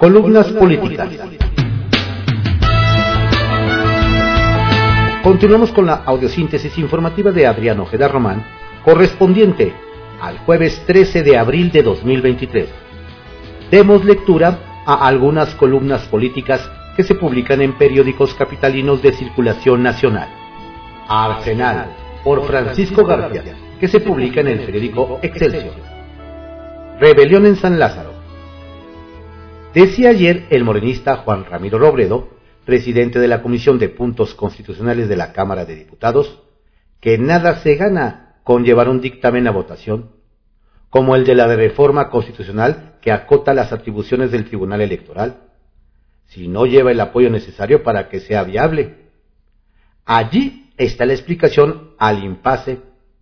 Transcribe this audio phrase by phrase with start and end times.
[0.00, 1.10] Columnas políticas.
[5.22, 8.42] Continuamos con la audiosíntesis informativa de Adriano Ojeda Román,
[8.82, 9.74] correspondiente
[10.22, 12.68] al jueves 13 de abril de 2023.
[13.70, 20.30] Demos lectura a algunas columnas políticas que se publican en periódicos capitalinos de circulación nacional.
[21.08, 21.94] Arsenal,
[22.24, 25.74] por Francisco García, que se publica en el periódico Excelsior.
[26.98, 28.09] Rebelión en San Lázaro.
[29.74, 32.28] Decía ayer el morenista Juan Ramiro Robredo,
[32.64, 36.42] presidente de la Comisión de Puntos Constitucionales de la Cámara de Diputados,
[37.00, 40.10] que nada se gana con llevar un dictamen a votación,
[40.88, 45.36] como el de la reforma constitucional que acota las atribuciones del Tribunal Electoral,
[46.26, 48.96] si no lleva el apoyo necesario para que sea viable.
[50.04, 52.80] Allí está la explicación al impasse,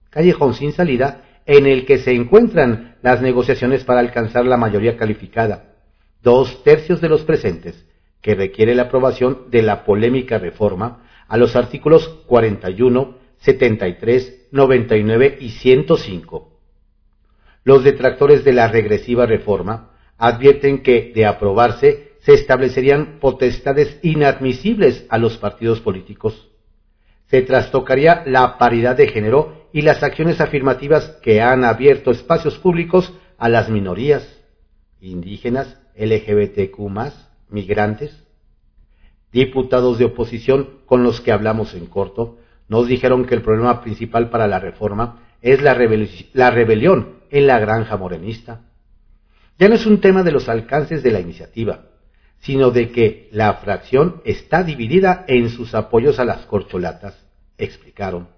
[0.09, 5.68] callejón sin salida, en el que se encuentran las negociaciones para alcanzar la mayoría calificada,
[6.23, 7.85] dos tercios de los presentes,
[8.21, 15.51] que requiere la aprobación de la polémica reforma a los artículos 41, 73, 99 y
[15.51, 16.59] 105.
[17.65, 25.19] Los detractores de la regresiva reforma advierten que, de aprobarse, se establecerían potestades inadmisibles a
[25.19, 26.49] los partidos políticos.
[27.27, 33.13] Se trastocaría la paridad de género y las acciones afirmativas que han abierto espacios públicos
[33.37, 34.27] a las minorías,
[35.01, 36.79] indígenas, LGBTQ,
[37.51, 38.25] migrantes.
[39.33, 44.31] Diputados de oposición con los que hablamos en corto nos dijeron que el problema principal
[44.31, 48.63] para la reforma es la, rebelión en la granja morenista.
[49.59, 51.87] Ya no es un tema de los alcances de la iniciativa,
[52.41, 58.29] sino de que la fracción está dividida en sus apoyos a las corcholatas, explicaron.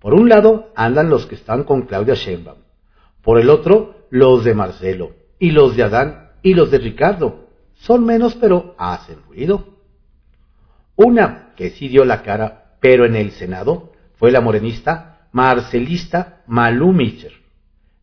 [0.00, 2.58] Por un lado andan los que están con Claudia Sheinbaum,
[3.22, 7.48] por el otro los de Marcelo, y los de Adán y los de Ricardo.
[7.74, 9.78] Son menos pero hacen ruido.
[10.96, 16.92] Una que sí dio la cara, pero en el Senado, fue la morenista marcelista Malú
[16.92, 17.32] Mitcher.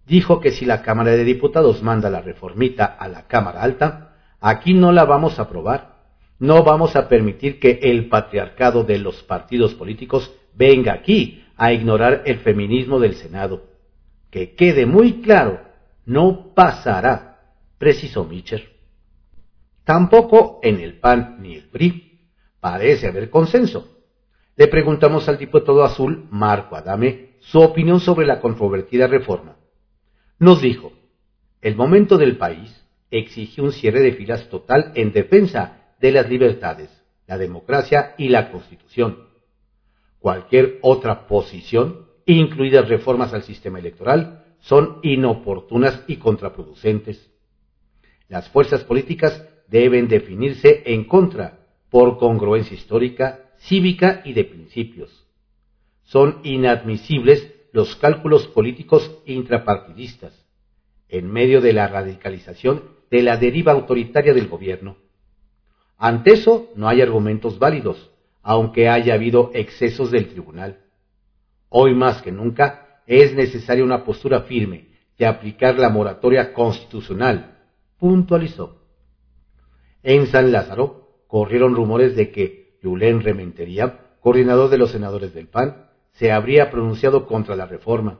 [0.06, 4.73] Dijo que si la Cámara de Diputados manda la reformita a la Cámara Alta, aquí
[4.73, 5.96] no la vamos a aprobar.
[6.38, 12.23] No vamos a permitir que el patriarcado de los partidos políticos venga aquí a ignorar
[12.25, 13.63] el feminismo del Senado.
[14.29, 15.62] Que quede muy claro,
[16.06, 17.34] no pasará,
[17.85, 18.68] precisó Mitcher.
[19.84, 24.01] Tampoco en el PAN ni el PRI parece haber consenso.
[24.56, 29.57] Le preguntamos al diputado azul, Marco Adame, su opinión sobre la controvertida reforma.
[30.40, 30.94] Nos dijo,
[31.62, 32.75] el momento del país
[33.12, 36.90] exige un cierre de filas total en defensa de las libertades,
[37.28, 39.28] la democracia y la Constitución.
[40.17, 47.34] Cualquier otra posición, incluidas reformas al sistema electoral, son inoportunas y contraproducentes.
[48.28, 51.59] Las fuerzas políticas deben definirse en contra
[51.90, 55.25] por congruencia histórica, cívica y de principios.
[56.03, 60.46] Son inadmisibles los cálculos políticos intrapartidistas,
[61.09, 64.97] en medio de la radicalización de la deriva autoritaria del gobierno.
[65.97, 70.80] Ante eso no hay argumentos válidos, aunque haya habido excesos del tribunal.
[71.69, 77.54] Hoy más que nunca es necesaria una postura firme de aplicar la moratoria constitucional,
[78.00, 78.81] puntualizó.
[80.03, 85.88] En San Lázaro corrieron rumores de que Yulén Rementería, coordinador de los senadores del PAN,
[86.13, 88.19] se habría pronunciado contra la reforma.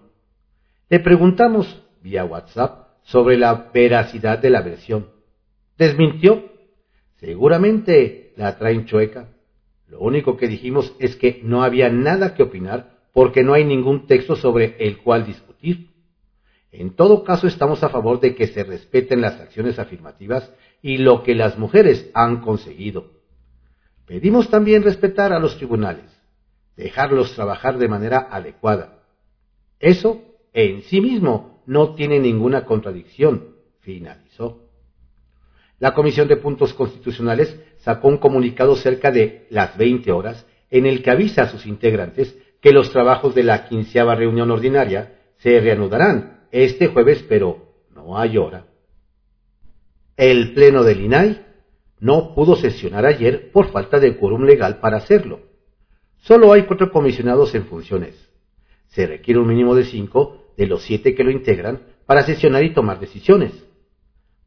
[0.90, 5.10] Le preguntamos vía WhatsApp sobre la veracidad de la versión.
[5.78, 6.52] Desmintió.
[7.18, 9.30] Seguramente la traen chueca.
[9.88, 14.08] Lo único que dijimos es que no había nada que opinar porque no hay ningún
[14.08, 15.95] texto sobre el cual discutir.
[16.78, 21.24] En todo caso, estamos a favor de que se respeten las acciones afirmativas y lo
[21.24, 23.12] que las mujeres han conseguido.
[24.06, 26.06] Pedimos también respetar a los tribunales,
[26.76, 29.00] dejarlos trabajar de manera adecuada.
[29.80, 30.22] Eso
[30.52, 34.70] en sí mismo no tiene ninguna contradicción, finalizó.
[35.80, 41.02] La Comisión de Puntos Constitucionales sacó un comunicado cerca de las 20 horas en el
[41.02, 46.36] que avisa a sus integrantes que los trabajos de la quinceava reunión ordinaria se reanudarán
[46.64, 48.66] este jueves, pero no hay hora.
[50.16, 51.46] El Pleno del INAI
[52.00, 55.42] no pudo sesionar ayer por falta de quórum legal para hacerlo.
[56.20, 58.16] Solo hay cuatro comisionados en funciones.
[58.88, 62.74] Se requiere un mínimo de cinco de los siete que lo integran para sesionar y
[62.74, 63.52] tomar decisiones.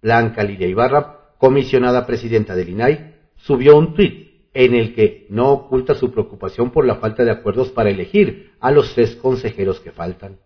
[0.01, 5.95] Blanca Lidia Ibarra, comisionada presidenta del INAI, subió un tuit en el que no oculta
[5.95, 10.39] su preocupación por la falta de acuerdos para elegir a los tres consejeros que faltan.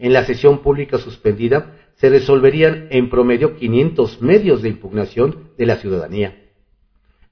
[0.00, 5.76] En la sesión pública suspendida se resolverían en promedio 500 medios de impugnación de la
[5.76, 6.36] ciudadanía.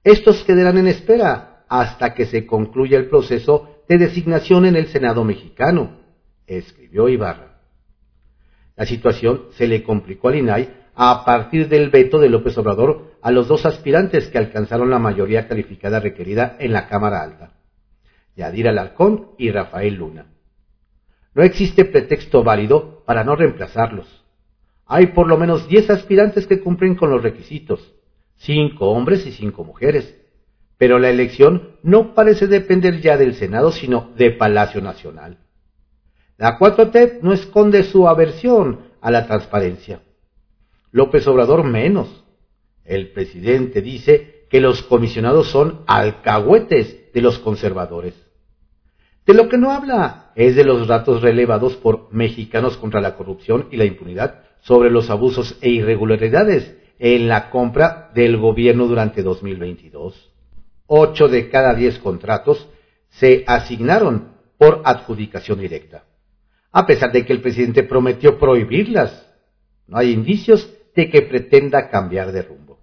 [0.05, 5.25] Estos quedarán en espera hasta que se concluya el proceso de designación en el Senado
[5.25, 5.99] mexicano,
[6.47, 7.63] escribió Ibarra.
[8.77, 13.31] La situación se le complicó al INAI a partir del veto de López Obrador a
[13.31, 17.53] los dos aspirantes que alcanzaron la mayoría calificada requerida en la Cámara Alta,
[18.37, 20.27] Yadira Alarcón y Rafael Luna.
[21.39, 24.09] No existe pretexto válido para no reemplazarlos.
[24.87, 27.95] Hay por lo menos diez aspirantes que cumplen con los requisitos,
[28.39, 30.21] cinco hombres y cinco mujeres.
[30.79, 35.39] Pero la elección no parece depender ya del Senado, sino de Palacio Nacional.
[36.39, 40.03] La 4T no esconde su aversión a la transparencia.
[40.91, 42.25] López Obrador menos.
[42.85, 48.28] El presidente dice que los comisionados son alcahuetes de los conservadores.
[49.29, 53.69] De lo que no habla es de los datos relevados por Mexicanos contra la Corrupción
[53.71, 60.31] y la Impunidad sobre los abusos e irregularidades en la compra del gobierno durante 2022.
[60.87, 62.71] Ocho de cada diez contratos
[63.11, 66.05] se asignaron por adjudicación directa,
[66.73, 69.31] a pesar de que el presidente prometió prohibirlas.
[69.87, 72.79] No hay indicios de que pretenda cambiar de rumbo.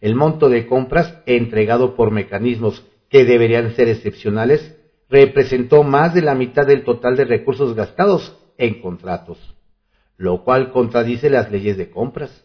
[0.00, 4.77] El monto de compras entregado por mecanismos que deberían ser excepcionales
[5.08, 9.38] representó más de la mitad del total de recursos gastados en contratos,
[10.16, 12.44] lo cual contradice las leyes de compras.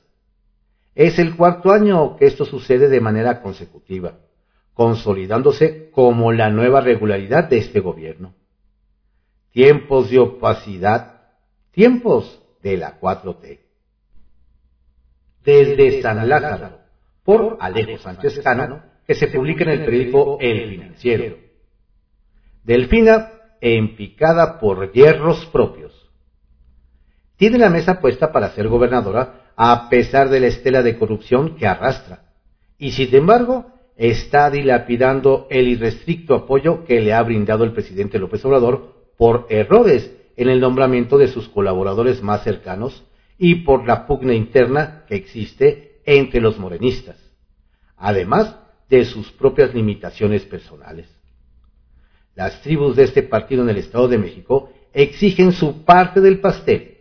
[0.96, 4.20] Es el cuarto año que esto sucede de manera consecutiva,
[4.74, 8.34] consolidándose como la nueva regularidad de este gobierno.
[9.52, 11.22] Tiempos de opacidad,
[11.72, 13.60] tiempos de la 4T.
[15.44, 16.80] Desde San Lázaro,
[17.24, 21.43] por Alejo Sánchez Cano, que se publica en el periódico El Financiero.
[22.64, 23.32] Delfina
[23.62, 25.94] empicada por hierros propios.
[27.38, 31.68] Tiene la mesa puesta para ser gobernadora a pesar de la estela de corrupción que
[31.68, 32.26] arrastra,
[32.78, 38.44] y sin embargo está dilapidando el irrestricto apoyo que le ha brindado el presidente López
[38.46, 43.04] Obrador por errores en el nombramiento de sus colaboradores más cercanos
[43.38, 47.18] y por la pugna interna que existe entre los morenistas,
[47.98, 48.58] además
[48.90, 51.13] de sus propias limitaciones personales.
[52.36, 56.98] Las tribus de este partido en el Estado de México exigen su parte del pastel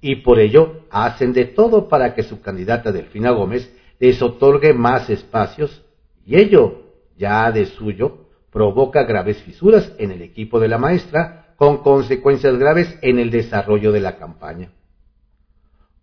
[0.00, 5.10] y por ello hacen de todo para que su candidata Delfina Gómez les otorgue más
[5.10, 5.82] espacios
[6.24, 6.82] y ello,
[7.16, 12.98] ya de suyo, provoca graves fisuras en el equipo de la maestra con consecuencias graves
[13.02, 14.70] en el desarrollo de la campaña.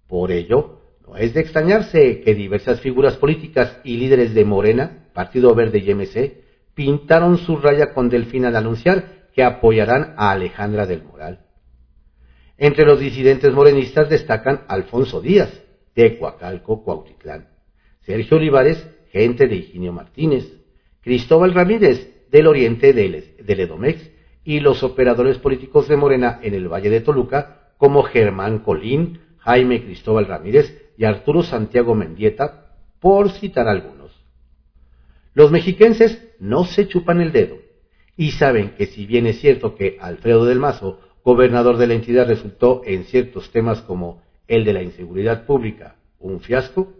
[0.07, 5.53] Por ello, no es de extrañarse que diversas figuras políticas y líderes de Morena, Partido
[5.53, 6.42] Verde y MC,
[6.73, 11.39] pintaron su raya con Delfín al anunciar que apoyarán a Alejandra del Moral.
[12.57, 15.61] Entre los disidentes morenistas destacan Alfonso Díaz,
[15.95, 17.47] de Coacalco, Cuautitlán,
[18.01, 20.51] Sergio Olivares, gente de Higinio Martínez,
[21.01, 24.09] Cristóbal Ramírez, del oriente del, del Edomex,
[24.43, 29.83] y los operadores políticos de Morena en el Valle de Toluca, como Germán Colín, Jaime
[29.83, 34.02] Cristóbal Ramírez y Arturo Santiago Mendieta, por citar algunos.
[35.33, 37.57] Los mexiquenses no se chupan el dedo
[38.15, 42.27] y saben que si bien es cierto que Alfredo del Mazo, gobernador de la entidad,
[42.27, 46.93] resultó en ciertos temas como el de la inseguridad pública un fiasco,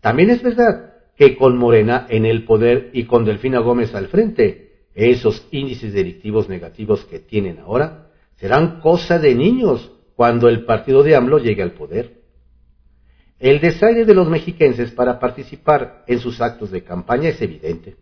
[0.00, 4.86] también es verdad que con Morena en el poder y con Delfina Gómez al frente,
[4.94, 11.16] esos índices delictivos negativos que tienen ahora serán cosa de niños cuando el partido de
[11.16, 12.23] AMLO llegue al poder.
[13.44, 17.96] El desaire de los mexiquenses para participar en sus actos de campaña es evidente.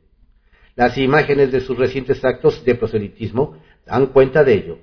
[0.76, 4.78] Las imágenes de sus recientes actos de proselitismo dan cuenta de ello,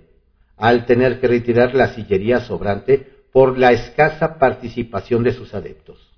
[0.57, 6.11] al tener que retirar la sillería sobrante por la escasa participación de sus adeptos.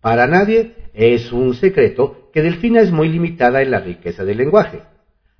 [0.00, 4.80] Para nadie es un secreto que Delfina es muy limitada en la riqueza del lenguaje,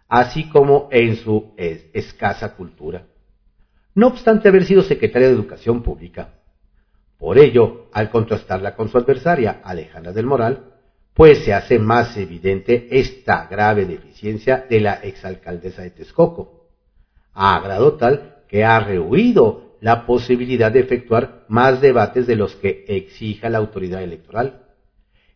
[0.08, 3.06] así como en su escasa cultura.
[3.94, 6.34] No obstante haber sido secretaria de Educación Pública,
[7.18, 10.72] por ello, al contrastarla con su adversaria, Alejandra del Moral,
[11.14, 16.68] pues se hace más evidente esta grave deficiencia de la exalcaldesa de Texcoco,
[17.32, 22.84] a grado tal que ha rehuido la posibilidad de efectuar más debates de los que
[22.88, 24.62] exija la autoridad electoral.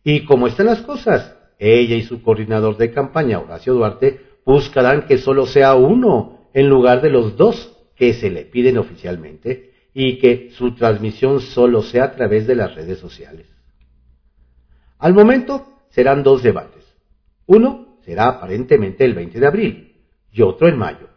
[0.03, 5.17] Y como están las cosas, ella y su coordinador de campaña, Horacio Duarte, buscarán que
[5.17, 10.51] solo sea uno en lugar de los dos que se le piden oficialmente y que
[10.51, 13.47] su transmisión solo sea a través de las redes sociales.
[14.99, 16.85] Al momento serán dos debates.
[17.45, 19.95] Uno será aparentemente el 20 de abril
[20.31, 21.09] y otro en mayo,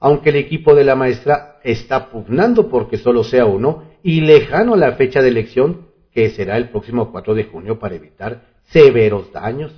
[0.00, 4.78] aunque el equipo de la maestra está pugnando porque solo sea uno y lejano a
[4.78, 9.72] la fecha de elección, que será el próximo 4 de junio para evitar severos daños.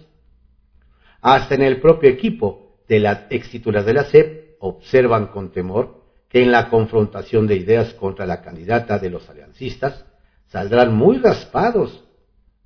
[1.21, 6.53] Hasta en el propio equipo de las extitulas de la SEP observan con temor en
[6.53, 10.05] la confrontación de ideas contra la candidata de los aliancistas
[10.47, 12.05] saldrán muy raspados,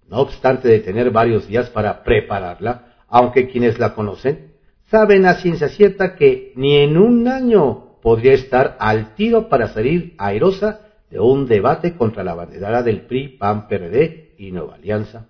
[0.09, 4.53] no obstante de tener varios días para prepararla, aunque quienes la conocen
[4.91, 10.15] saben a ciencia cierta que ni en un año podría estar al tiro para salir
[10.19, 15.27] airosa de un debate contra la bandera del PRI, PAN, PRD y Nueva Alianza.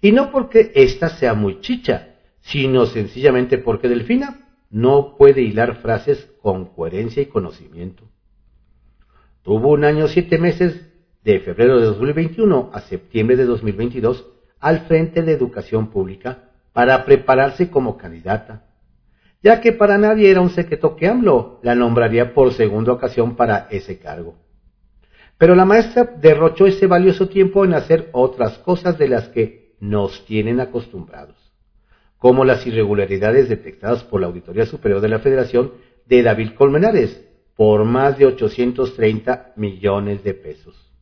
[0.00, 6.30] Y no porque ésta sea muy chicha, sino sencillamente porque Delfina no puede hilar frases
[6.40, 8.04] con coherencia y conocimiento.
[9.42, 10.88] Tuvo un año siete meses
[11.24, 14.26] de febrero de 2021 a septiembre de 2022
[14.60, 18.66] al frente de educación pública para prepararse como candidata,
[19.42, 23.66] ya que para nadie era un secreto que AMLO la nombraría por segunda ocasión para
[23.70, 24.36] ese cargo.
[25.38, 30.26] Pero la maestra derrochó ese valioso tiempo en hacer otras cosas de las que nos
[30.26, 31.49] tienen acostumbrados,
[32.20, 35.72] como las irregularidades detectadas por la Auditoría Superior de la Federación
[36.04, 40.92] de David Colmenares por más de 830 millones de pesos.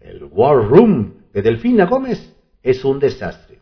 [0.00, 3.60] El War Room de Delfina Gómez es un desastre,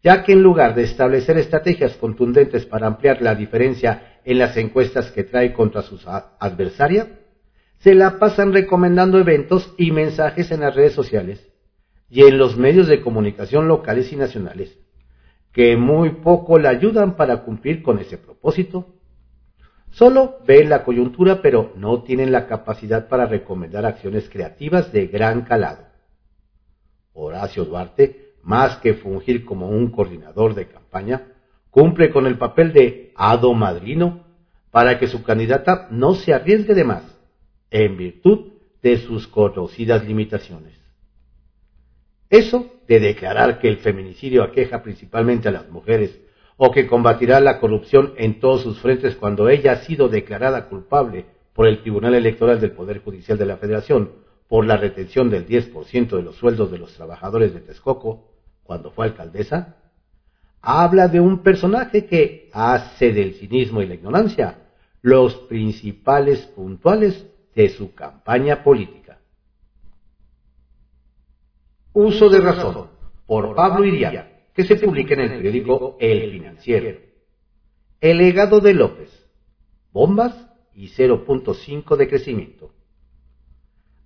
[0.00, 5.10] ya que en lugar de establecer estrategias contundentes para ampliar la diferencia en las encuestas
[5.10, 7.08] que trae contra sus adversarios,
[7.78, 11.44] se la pasan recomendando eventos y mensajes en las redes sociales
[12.08, 14.78] y en los medios de comunicación locales y nacionales,
[15.54, 18.96] que muy poco la ayudan para cumplir con ese propósito.
[19.92, 25.42] Solo ven la coyuntura, pero no tienen la capacidad para recomendar acciones creativas de gran
[25.42, 25.84] calado.
[27.12, 31.28] Horacio Duarte, más que fungir como un coordinador de campaña,
[31.70, 34.24] cumple con el papel de hado madrino
[34.72, 37.04] para que su candidata no se arriesgue de más,
[37.70, 40.83] en virtud de sus conocidas limitaciones.
[42.34, 46.18] Eso de declarar que el feminicidio aqueja principalmente a las mujeres
[46.56, 51.26] o que combatirá la corrupción en todos sus frentes cuando ella ha sido declarada culpable
[51.52, 54.10] por el Tribunal Electoral del Poder Judicial de la Federación
[54.48, 58.32] por la retención del 10% de los sueldos de los trabajadores de Texcoco
[58.64, 59.76] cuando fue alcaldesa,
[60.60, 64.58] habla de un personaje que hace del cinismo y la ignorancia
[65.02, 69.20] los principales puntuales de su campaña política.
[71.94, 72.88] Uso de razón,
[73.24, 76.98] por Pablo Iria, que se publica en el periódico El Financiero.
[78.00, 79.10] El legado de López.
[79.92, 80.34] Bombas
[80.74, 82.72] y 0.5 de crecimiento.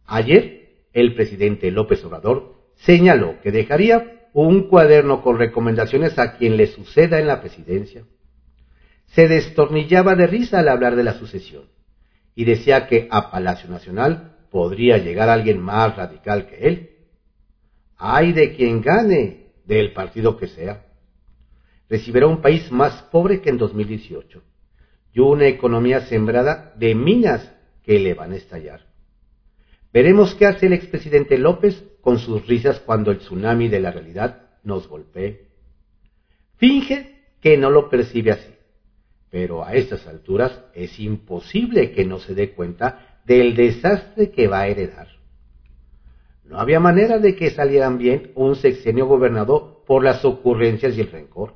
[0.04, 6.66] Ayer, el presidente López Obrador señaló que dejaría un cuaderno con recomendaciones a quien le
[6.66, 8.04] suceda en la presidencia.
[9.06, 11.64] Se destornillaba de risa al hablar de la sucesión
[12.34, 16.97] y decía que a Palacio Nacional podría llegar alguien más radical que él.
[17.98, 20.86] Hay de quien gane, del partido que sea.
[21.88, 24.42] Recibirá un país más pobre que en 2018
[25.12, 27.52] y una economía sembrada de minas
[27.82, 28.86] que le van a estallar.
[29.92, 34.50] Veremos qué hace el expresidente López con sus risas cuando el tsunami de la realidad
[34.62, 35.48] nos golpee.
[36.56, 38.58] Finge que no lo percibe así
[39.30, 44.60] pero a estas alturas es imposible que no se dé cuenta del desastre que va
[44.60, 45.08] a heredar.
[46.48, 51.10] No había manera de que salieran bien un sexenio gobernado por las ocurrencias y el
[51.10, 51.52] rencor.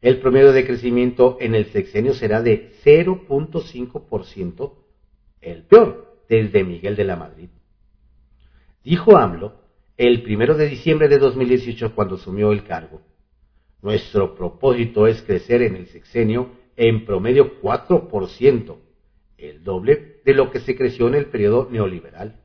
[0.00, 4.72] El promedio de crecimiento en el sexenio será de 0.5%,
[5.40, 7.48] el peor desde Miguel de la Madrid.
[8.82, 9.54] Dijo AMLO
[9.96, 13.02] el primero de diciembre de 2018 cuando asumió el cargo.
[13.82, 18.76] Nuestro propósito es crecer en el sexenio en promedio 4%,
[19.38, 22.40] el doble de lo que se creció en el periodo neoliberal.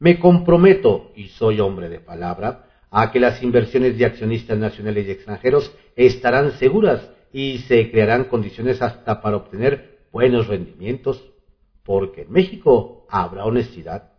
[0.00, 5.10] Me comprometo, y soy hombre de palabra, a que las inversiones de accionistas nacionales y
[5.10, 11.22] extranjeros estarán seguras y se crearán condiciones hasta para obtener buenos rendimientos,
[11.84, 14.12] porque en México habrá honestidad,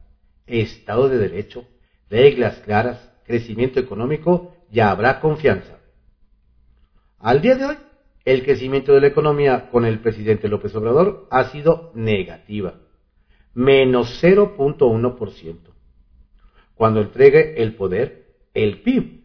[0.46, 1.66] Estado de Derecho,
[2.12, 5.80] reglas claras, crecimiento económico y habrá confianza.
[7.18, 7.78] Al día de hoy,
[8.24, 12.76] el crecimiento de la economía con el presidente López Obrador ha sido negativa,
[13.56, 15.71] menos 0.1%.
[16.82, 19.22] Cuando entregue el poder, el PIB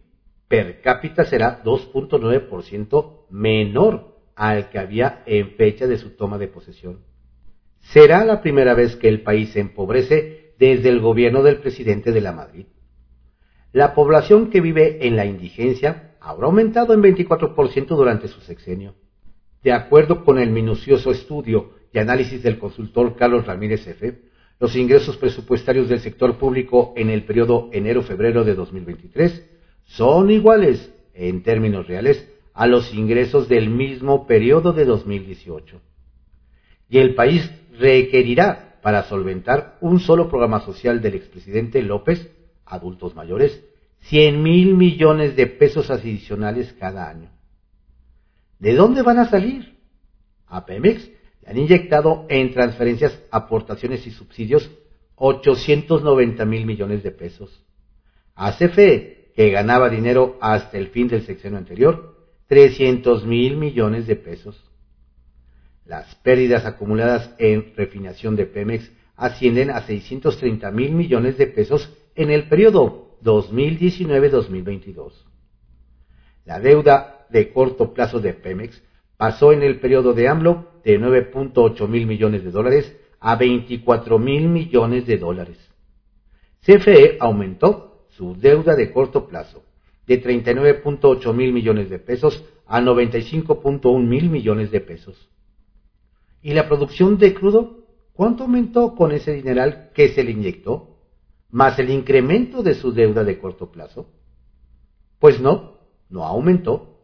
[0.47, 6.99] per cápita será 2.9% menor al que había en fecha de su toma de posesión.
[7.81, 12.21] Será la primera vez que el país se empobrece desde el gobierno del presidente de
[12.21, 12.67] la Madrid.
[13.73, 18.97] La población que vive en la indigencia habrá aumentado en 24% durante su sexenio.
[19.63, 24.26] de acuerdo con el minucioso estudio y análisis del consultor Carlos Ramírez F.,
[24.59, 29.51] los ingresos presupuestarios del sector público en el periodo enero-febrero de 2023
[29.85, 35.81] son iguales, en términos reales, a los ingresos del mismo periodo de 2018.
[36.89, 42.31] Y el país requerirá, para solventar un solo programa social del expresidente López,
[42.65, 43.63] adultos mayores,
[44.03, 47.31] 100 mil millones de pesos adicionales cada año.
[48.59, 49.77] ¿De dónde van a salir?
[50.47, 51.11] A Pemex
[51.47, 54.69] han inyectado en transferencias, aportaciones y subsidios
[55.15, 57.65] 890 mil millones de pesos.
[58.35, 62.17] A CFE, que ganaba dinero hasta el fin del sexenio anterior,
[62.49, 64.61] 300 mil millones de pesos.
[65.85, 72.31] Las pérdidas acumuladas en refinación de Pemex ascienden a 630 mil millones de pesos en
[72.31, 75.13] el periodo 2019-2022.
[76.45, 78.83] La deuda de corto plazo de Pemex
[79.17, 84.49] pasó en el periodo de AMLO de 9.8 mil millones de dólares a 24 mil
[84.49, 85.59] millones de dólares.
[86.65, 89.65] CFE aumentó su deuda de corto plazo
[90.07, 95.29] de 39.8 mil millones de pesos a 95.1 mil millones de pesos.
[96.41, 97.85] ¿Y la producción de crudo?
[98.13, 100.99] ¿Cuánto aumentó con ese dineral que se le inyectó?
[101.51, 104.07] Más el incremento de su deuda de corto plazo.
[105.19, 105.79] Pues no,
[106.09, 106.96] no aumentó.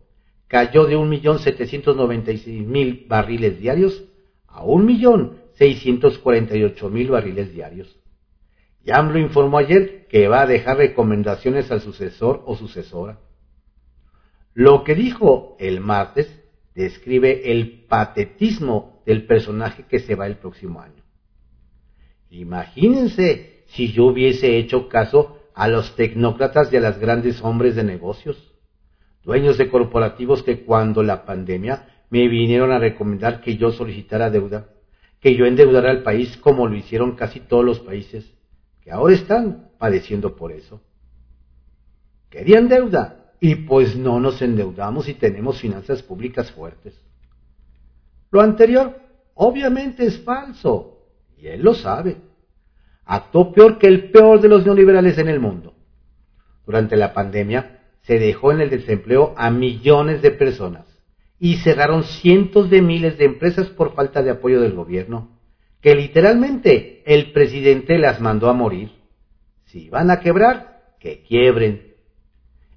[0.53, 4.05] Cayó de 1.796.000 barriles diarios
[4.47, 7.99] a 1.648.000 barriles diarios.
[8.85, 13.19] lo informó ayer que va a dejar recomendaciones al sucesor o sucesora.
[14.53, 16.31] Lo que dijo el martes
[16.75, 21.03] describe el patetismo del personaje que se va el próximo año.
[22.29, 27.85] Imagínense si yo hubiese hecho caso a los tecnócratas y a los grandes hombres de
[27.85, 28.52] negocios,
[29.25, 34.69] dueños de corporativos que cuando la pandemia me vinieron a recomendar que yo solicitara deuda,
[35.21, 38.33] que yo endeudara al país como lo hicieron casi todos los países,
[38.83, 40.83] que ahora están padeciendo por eso.
[42.29, 46.95] Querían deuda, y pues no nos endeudamos y tenemos finanzas públicas fuertes.
[48.31, 49.01] Lo anterior
[49.35, 52.19] obviamente es falso, y él lo sabe.
[53.05, 55.75] Actuó peor que el peor de los neoliberales en el mundo.
[56.65, 60.87] Durante la pandemia se dejó en el desempleo a millones de personas
[61.39, 65.39] y cerraron cientos de miles de empresas por falta de apoyo del gobierno,
[65.81, 68.91] que literalmente el presidente las mandó a morir.
[69.65, 71.93] Si van a quebrar, que quiebren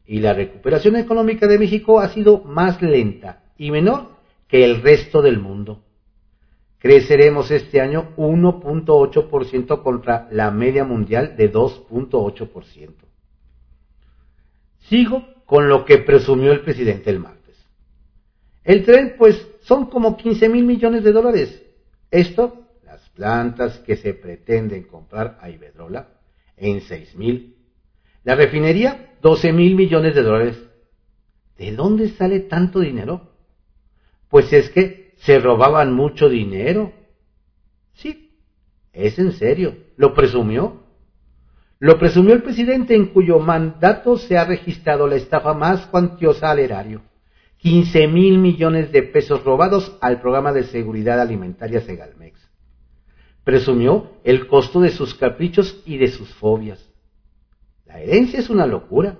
[0.07, 4.09] y la recuperación económica de México ha sido más lenta y menor
[4.47, 5.81] que el resto del mundo.
[6.79, 13.04] Creceremos este año 1.8% contra la media mundial de 2.8%.
[14.89, 17.55] Sigo con lo que presumió el presidente el martes.
[18.63, 21.63] El tren, pues, son como 15 mil millones de dólares.
[22.09, 26.09] Esto, las plantas que se pretenden comprar a Iberdrola,
[26.57, 27.55] en 6 mil
[28.25, 30.57] la refinería, 12 mil millones de dólares.
[31.57, 33.31] ¿De dónde sale tanto dinero?
[34.29, 36.91] Pues es que se robaban mucho dinero.
[37.93, 38.35] Sí,
[38.91, 39.77] es en serio.
[39.95, 40.84] Lo presumió.
[41.79, 46.59] Lo presumió el presidente en cuyo mandato se ha registrado la estafa más cuantiosa al
[46.59, 47.01] erario.
[47.57, 52.39] 15 mil millones de pesos robados al programa de seguridad alimentaria Segalmex.
[53.43, 56.87] Presumió el costo de sus caprichos y de sus fobias.
[57.85, 59.17] La herencia es una locura.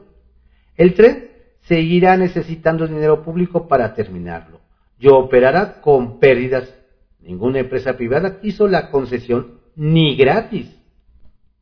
[0.76, 4.62] El tren seguirá necesitando dinero público para terminarlo
[4.98, 6.74] y operará con pérdidas.
[7.20, 10.72] Ninguna empresa privada quiso la concesión ni gratis.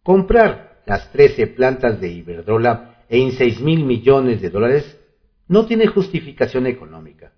[0.04, 5.00] Comprar las 13 plantas de Iberdrola en 6 mil millones de dólares
[5.48, 7.34] no tiene justificación económica.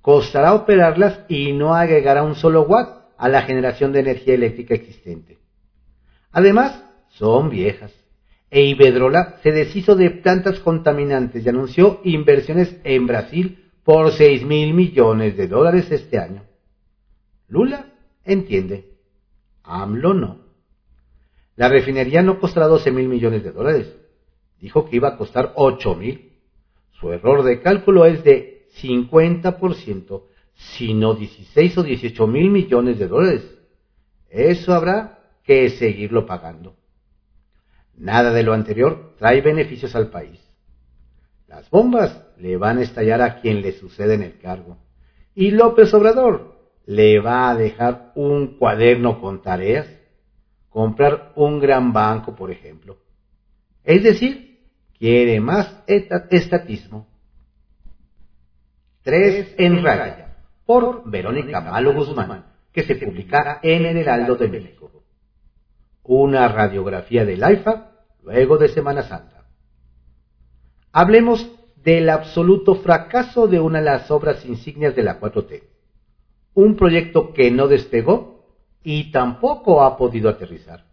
[0.00, 5.38] Costará operarlas y no agregará un solo watt a la generación de energía eléctrica existente.
[6.30, 7.92] Además, son viejas
[8.50, 14.74] e Iberdrola se deshizo de plantas contaminantes y anunció inversiones en Brasil por 6 mil
[14.74, 16.44] millones de dólares este año.
[17.48, 17.86] Lula
[18.24, 18.96] entiende,
[19.62, 20.47] AMLO no.
[21.58, 23.92] La refinería no costará 12 mil millones de dólares.
[24.60, 26.38] Dijo que iba a costar 8 mil.
[26.92, 30.22] Su error de cálculo es de 50%,
[30.54, 33.58] sino 16 o 18 mil millones de dólares.
[34.30, 36.76] Eso habrá que seguirlo pagando.
[37.96, 40.38] Nada de lo anterior trae beneficios al país.
[41.48, 44.78] Las bombas le van a estallar a quien le sucede en el cargo.
[45.34, 49.97] Y López Obrador le va a dejar un cuaderno con tareas,
[50.68, 52.98] comprar un gran banco, por ejemplo.
[53.84, 57.06] Es decir, quiere más estatismo.
[59.02, 60.36] Tres en raya.
[60.66, 65.02] por Verónica Malo Guzmán, que se publica en el Heraldo de México.
[66.02, 69.46] Una radiografía del AIFA luego de Semana Santa.
[70.92, 75.62] Hablemos del absoluto fracaso de una de las obras insignias de la 4T.
[76.54, 78.37] Un proyecto que no despegó
[78.82, 80.84] y tampoco ha podido aterrizar.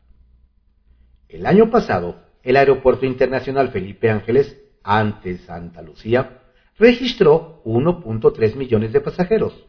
[1.27, 6.41] El año pasado, el Aeropuerto Internacional Felipe Ángeles, antes Santa Lucía,
[6.77, 9.65] registró 1.3 millones de pasajeros,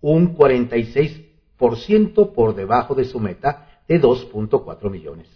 [0.00, 5.28] un 46% por debajo de su meta de 2.4 millones.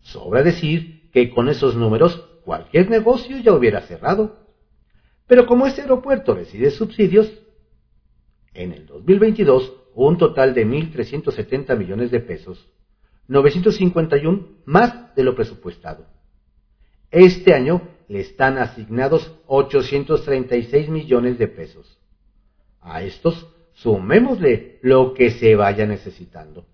[0.00, 4.36] Sobra decir que con esos números cualquier negocio ya hubiera cerrado.
[5.26, 7.32] Pero como este aeropuerto recibe subsidios,
[8.52, 12.68] en el 2022 un total de 1.370 millones de pesos,
[13.28, 16.06] 951 más de lo presupuestado.
[17.10, 21.98] Este año le están asignados 836 millones de pesos.
[22.80, 26.66] A estos sumémosle lo que se vaya necesitando.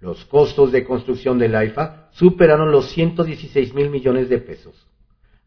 [0.00, 4.86] Los costos de construcción del AIFA superaron los 116 mil millones de pesos.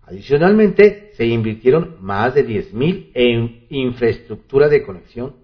[0.01, 5.35] Adicionalmente, se invirtieron más de 10 mil en infraestructura de conexión.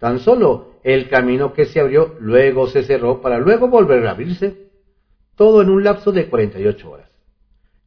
[0.00, 4.70] Tan solo el camino que se abrió luego se cerró para luego volver a abrirse.
[5.36, 7.10] Todo en un lapso de 48 horas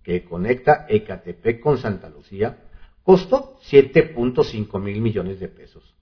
[0.04, 2.58] que conecta Ecatepec con Santa Lucía,
[3.04, 5.96] costó 7.5 mil millones de pesos.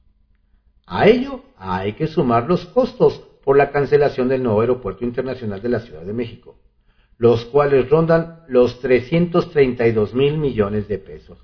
[0.88, 5.70] A ello hay que sumar los costos por la cancelación del nuevo aeropuerto internacional de
[5.70, 6.60] la Ciudad de México,
[7.18, 11.40] los cuales rondan los 332 mil millones de pesos.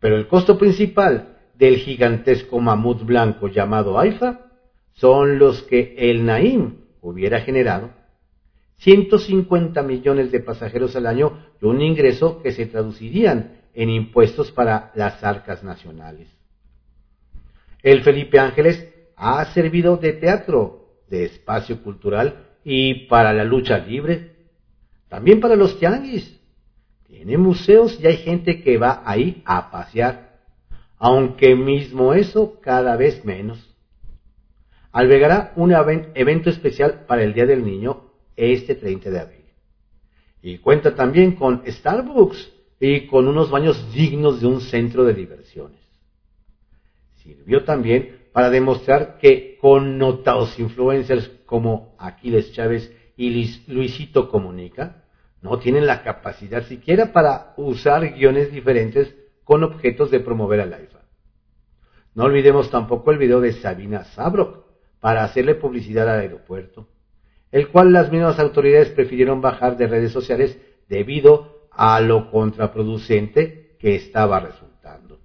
[0.00, 4.46] Pero el costo principal del gigantesco mamut blanco llamado AIFA
[4.94, 7.90] son los que el Naim hubiera generado
[8.78, 14.92] 150 millones de pasajeros al año y un ingreso que se traducirían en impuestos para
[14.94, 16.28] las arcas nacionales.
[17.82, 24.36] El Felipe Ángeles ha servido de teatro, de espacio cultural y para la lucha libre,
[25.08, 26.38] también para los tianguis.
[27.06, 30.27] Tiene museos y hay gente que va ahí a pasear,
[30.98, 33.64] aunque mismo eso cada vez menos.
[34.92, 35.72] Albergará un
[36.14, 38.04] evento especial para el Día del Niño
[38.36, 39.44] este 30 de abril.
[40.42, 45.80] Y cuenta también con Starbucks y con unos baños dignos de un centro de diversiones.
[47.16, 53.30] Sirvió también para demostrar que connotados influencers como Aquiles Chávez y
[53.66, 55.04] Luisito Comunica
[55.42, 59.14] no tienen la capacidad siquiera para usar guiones diferentes
[59.48, 61.00] con objetos de promover al IFA.
[62.14, 64.66] No olvidemos tampoco el video de Sabina Sabrok
[65.00, 66.86] para hacerle publicidad al aeropuerto
[67.50, 70.58] el cual las mismas autoridades prefirieron bajar de redes sociales
[70.88, 75.20] debido a lo contraproducente que estaba resultando.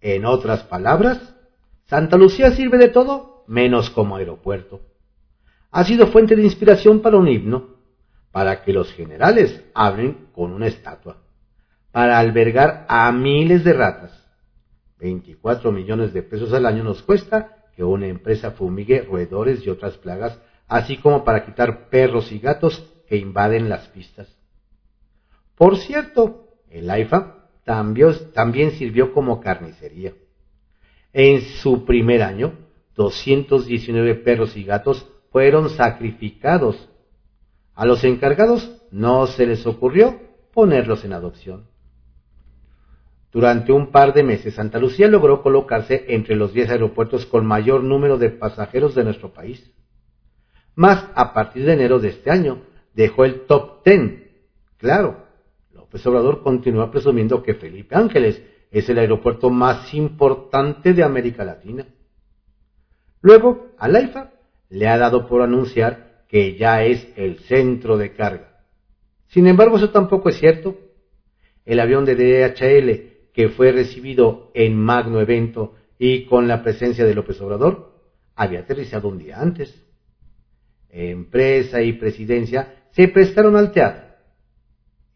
[0.00, 1.34] En otras palabras,
[1.84, 4.80] Santa Lucía sirve de todo menos como aeropuerto.
[5.70, 7.76] Ha sido fuente de inspiración para un himno,
[8.30, 11.21] para que los generales hablen con una estatua,
[11.92, 14.18] para albergar a miles de ratas.
[14.98, 19.96] 24 millones de pesos al año nos cuesta que una empresa fumigue roedores y otras
[19.98, 20.38] plagas
[20.72, 24.26] así como para quitar perros y gatos que invaden las pistas.
[25.54, 30.14] Por cierto, el AIFA también, sirvió como carnicería.
[31.12, 32.54] En su primer año,
[32.96, 36.88] 219 perros y gatos fueron sacrificados.
[37.74, 40.20] A los encargados no se les ocurrió
[40.52, 41.66] ponerlos en adopción.
[43.32, 47.82] Durante un par de meses, Santa Lucía logró colocarse entre los 10 aeropuertos con mayor
[47.82, 49.72] número de pasajeros de nuestro país.
[50.74, 52.62] Más a partir de enero de este año
[52.94, 54.28] dejó el top ten.
[54.76, 55.24] Claro,
[55.72, 61.86] López Obrador continúa presumiendo que Felipe Ángeles es el aeropuerto más importante de América Latina.
[63.22, 64.30] Luego, al AIFA
[64.68, 68.60] le ha dado por anunciar que ya es el centro de carga.
[69.28, 70.76] Sin embargo, eso tampoco es cierto.
[71.64, 77.14] El avión de DHL, que fue recibido en magno evento y con la presencia de
[77.14, 77.92] López Obrador,
[78.34, 79.82] había aterrizado un día antes
[80.92, 84.14] empresa y presidencia se prestaron al teatro.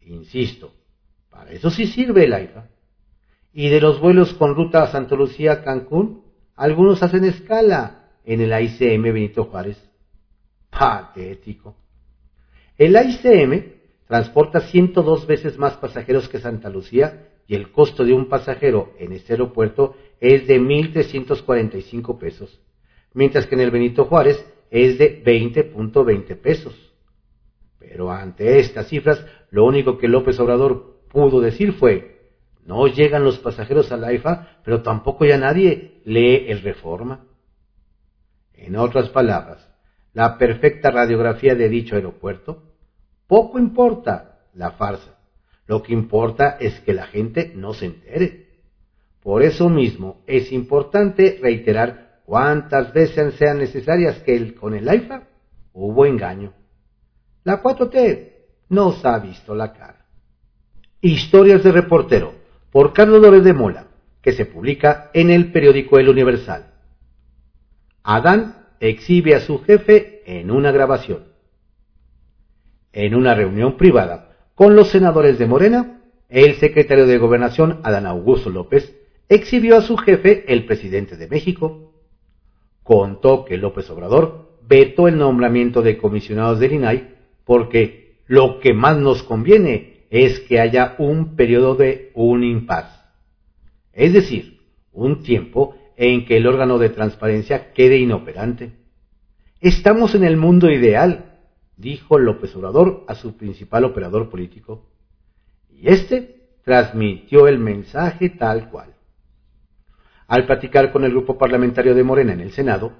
[0.01, 0.73] Insisto,
[1.29, 2.67] para eso sí sirve el AIFA.
[3.53, 6.23] Y de los vuelos con ruta a Santa Lucía Cancún,
[6.55, 9.77] algunos hacen escala en el AICM Benito Juárez.
[10.69, 11.75] Patético.
[12.77, 13.77] El AICM
[14.07, 19.13] transporta 102 veces más pasajeros que Santa Lucía y el costo de un pasajero en
[19.13, 22.59] este aeropuerto es de 1.345 pesos,
[23.13, 26.75] mientras que en el Benito Juárez es de 20.20 pesos.
[27.79, 32.17] Pero ante estas cifras, lo único que López Obrador pudo decir fue,
[32.65, 37.25] No llegan los pasajeros a la IFA, pero tampoco ya nadie lee el Reforma.
[38.53, 39.69] En otras palabras,
[40.13, 42.63] la perfecta radiografía de dicho aeropuerto,
[43.25, 45.16] poco importa la farsa.
[45.67, 48.47] Lo que importa es que la gente no se entere.
[49.21, 55.23] Por eso mismo es importante reiterar cuántas veces sean necesarias que con el IFA
[55.73, 56.53] hubo engaño.
[57.43, 58.31] La 4T
[58.69, 60.05] nos ha visto la cara.
[61.01, 62.33] Historias de reportero
[62.71, 63.87] por Carlos López de Mola,
[64.21, 66.73] que se publica en el periódico El Universal.
[68.03, 71.25] Adán exhibe a su jefe en una grabación.
[72.93, 74.26] En una reunión privada
[74.57, 78.91] con los senadores de Morena, el secretario de Gobernación, Adán Augusto López,
[79.29, 81.93] exhibió a su jefe, el presidente de México.
[82.81, 87.07] Contó que López Obrador vetó el nombramiento de comisionados del INAI
[87.45, 93.05] porque lo que más nos conviene es que haya un periodo de un impas,
[93.93, 98.71] es decir, un tiempo en que el órgano de transparencia quede inoperante.
[99.61, 101.26] Estamos en el mundo ideal,
[101.77, 104.89] dijo López Obrador a su principal operador político,
[105.69, 108.95] y éste transmitió el mensaje tal cual.
[110.27, 112.91] Al platicar con el grupo parlamentario de Morena en el Senado,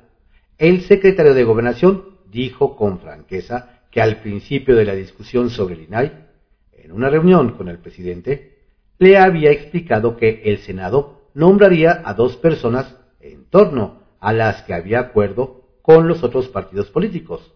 [0.58, 5.82] el secretario de Gobernación dijo con franqueza que al principio de la discusión sobre el
[5.82, 6.28] INAI,
[6.74, 8.60] en una reunión con el presidente,
[9.00, 14.74] le había explicado que el Senado nombraría a dos personas en torno a las que
[14.74, 17.54] había acuerdo con los otros partidos políticos,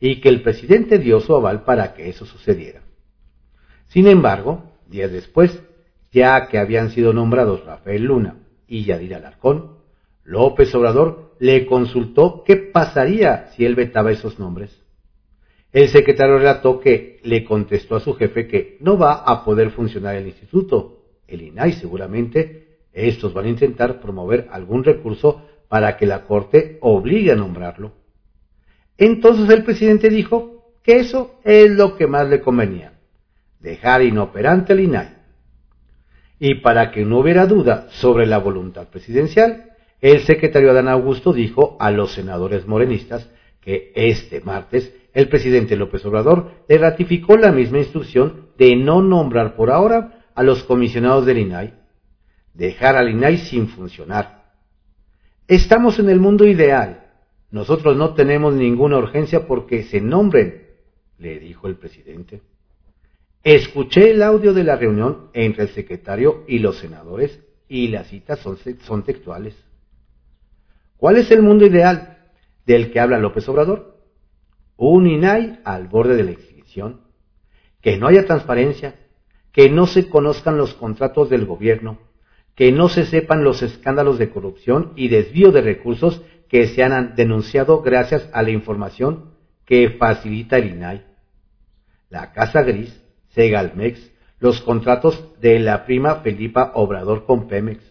[0.00, 2.82] y que el presidente dio su aval para que eso sucediera.
[3.88, 5.62] Sin embargo, días después,
[6.12, 9.78] ya que habían sido nombrados Rafael Luna y Yadir Alarcón,
[10.24, 14.78] López Obrador le consultó qué pasaría si él vetaba esos nombres.
[15.72, 20.16] El secretario relató que le contestó a su jefe que no va a poder funcionar
[20.16, 26.24] el instituto, el INAI seguramente, estos van a intentar promover algún recurso para que la
[26.24, 27.92] Corte obligue a nombrarlo.
[28.98, 32.94] Entonces el presidente dijo que eso es lo que más le convenía,
[33.60, 35.16] dejar inoperante el INAI.
[36.40, 41.76] Y para que no hubiera duda sobre la voluntad presidencial, el secretario Adán Augusto dijo
[41.80, 43.28] a los senadores morenistas
[43.60, 49.56] que este martes el presidente López Obrador le ratificó la misma instrucción de no nombrar
[49.56, 51.74] por ahora a los comisionados del INAI,
[52.54, 54.44] dejar al INAI sin funcionar.
[55.48, 57.07] Estamos en el mundo ideal.
[57.50, 60.66] Nosotros no tenemos ninguna urgencia porque se nombren,
[61.18, 62.42] le dijo el presidente.
[63.42, 68.40] Escuché el audio de la reunión entre el secretario y los senadores y las citas
[68.40, 69.56] son, son textuales.
[70.96, 72.18] ¿Cuál es el mundo ideal
[72.66, 73.98] del que habla López Obrador?
[74.78, 77.00] un INAI al borde de la extinción,
[77.82, 78.94] que no haya transparencia,
[79.52, 81.98] que no se conozcan los contratos del gobierno,
[82.54, 87.14] que no se sepan los escándalos de corrupción y desvío de recursos que se han
[87.14, 89.34] denunciado gracias a la información
[89.64, 91.04] que facilita el INAI.
[92.08, 97.84] La Casa Gris, Segalmex, los contratos de la prima Felipa Obrador con Pemex,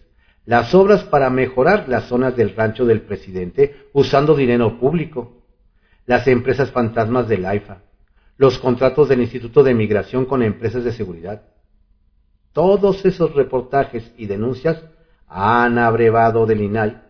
[0.46, 5.44] las obras para mejorar las zonas del rancho del presidente usando dinero público,
[6.06, 7.84] las empresas fantasmas del AIFA,
[8.38, 11.44] los contratos del Instituto de Migración con empresas de seguridad.
[12.54, 14.82] Todos esos reportajes y denuncias
[15.28, 17.07] han abrevado del INAI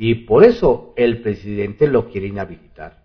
[0.00, 3.02] y por eso el presidente lo quiere inhabilitar.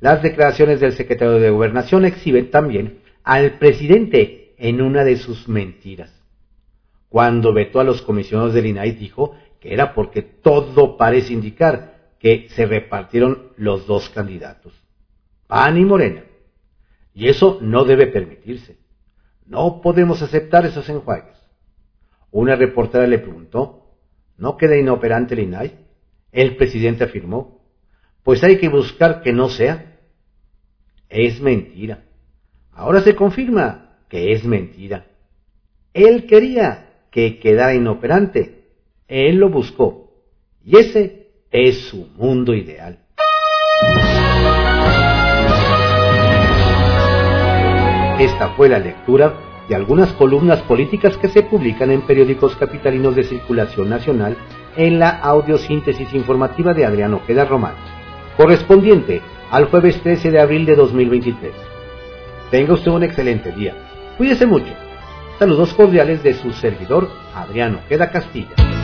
[0.00, 6.12] Las declaraciones del secretario de Gobernación exhiben también al presidente en una de sus mentiras.
[7.08, 12.48] Cuando vetó a los comisionados del INAI dijo que era porque todo parece indicar que
[12.50, 14.74] se repartieron los dos candidatos,
[15.46, 16.24] PAN y Morena.
[17.14, 18.78] Y eso no debe permitirse.
[19.46, 21.36] No podemos aceptar esos enjuagues.
[22.30, 23.79] Una reportera le preguntó,
[24.40, 25.72] ¿no queda inoperante el INAI?
[26.32, 27.60] El presidente afirmó,
[28.24, 29.98] pues hay que buscar que no sea.
[31.08, 32.04] Es mentira.
[32.72, 35.06] Ahora se confirma que es mentira.
[35.92, 38.64] Él quería que quedara inoperante.
[39.08, 40.10] Él lo buscó.
[40.64, 42.98] Y ese es su mundo ideal.
[48.18, 53.22] Esta fue la lectura de algunas columnas políticas que se publican en periódicos capitalinos de
[53.22, 54.36] circulación nacional
[54.76, 57.74] en la audiosíntesis informativa de Adriano Ojeda Román,
[58.36, 61.52] correspondiente al jueves 13 de abril de 2023.
[62.50, 63.76] Tenga usted un excelente día.
[64.18, 64.72] Cuídese mucho.
[65.38, 68.79] Saludos cordiales de su servidor, Adriano Ojeda Castilla.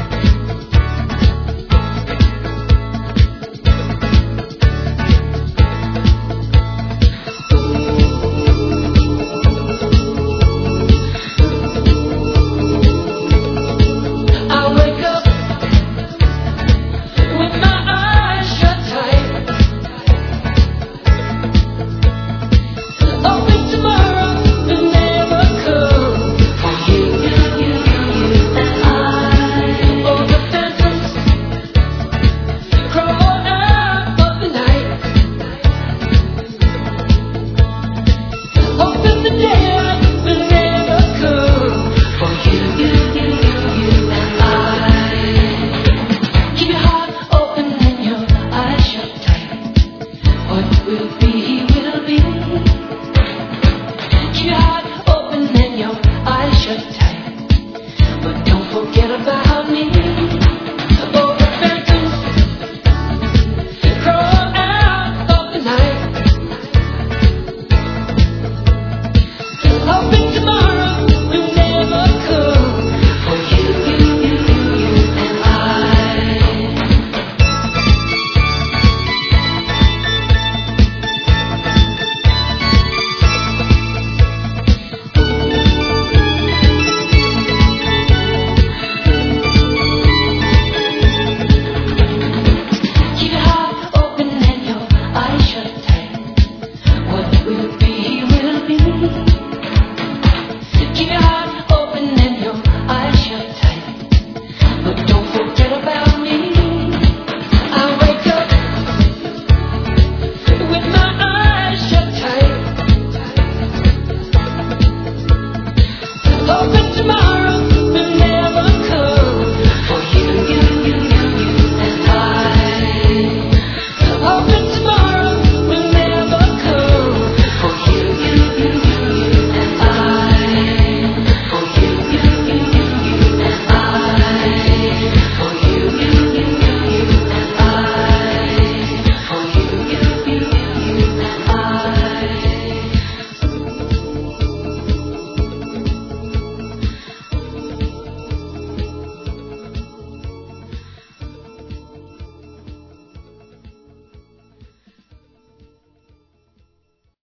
[97.47, 97.86] with